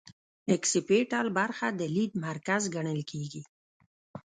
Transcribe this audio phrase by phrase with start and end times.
[0.55, 3.41] اکسیپیټل برخه د لید مرکز ګڼل کیږي